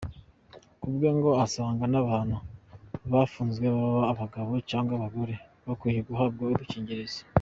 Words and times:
Ku 0.79 0.87
bwe 0.93 1.09
ngo 1.17 1.29
asanga 1.45 1.85
n’abantu 1.91 2.37
bafunzwe 3.11 3.65
baba 3.75 4.01
abagabo 4.11 4.51
cyangwa 4.69 4.93
abagore 4.95 5.33
bakwiye 5.65 5.99
guhabwa 6.09 6.43
udukingirizo. 6.45 7.21